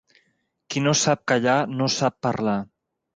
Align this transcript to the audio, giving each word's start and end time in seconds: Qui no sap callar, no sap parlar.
Qui 0.75 0.81
no 0.85 0.93
sap 1.01 1.21
callar, 1.31 1.57
no 1.83 1.91
sap 1.97 2.17
parlar. 2.29 2.57